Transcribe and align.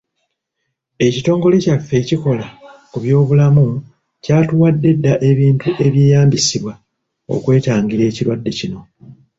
Ekitongole 1.07 1.55
kyaffe 1.65 1.93
ekikola 2.01 2.45
ku 2.91 2.97
by'obulamu 3.03 3.65
kyatuwadde 4.23 4.89
dda 4.97 5.13
ebintu 5.29 5.67
ebyeyambisibwa 5.85 6.73
okwetangira 7.33 8.03
ekirwadde 8.09 8.49
kino. 8.57 8.79